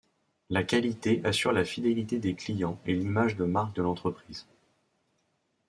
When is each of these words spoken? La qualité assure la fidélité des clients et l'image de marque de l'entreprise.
La 0.49 0.63
qualité 0.63 1.21
assure 1.23 1.51
la 1.51 1.63
fidélité 1.63 2.17
des 2.17 2.33
clients 2.33 2.79
et 2.87 2.93
l'image 2.95 3.35
de 3.35 3.43
marque 3.45 3.75
de 3.75 3.83
l'entreprise. 3.83 4.47